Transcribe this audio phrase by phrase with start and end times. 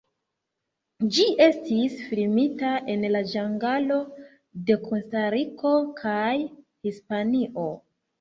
[1.15, 3.97] Ĝi estis filmita en la ĝangalo
[4.71, 6.33] de Kostariko kaj
[6.89, 7.67] Hispanio.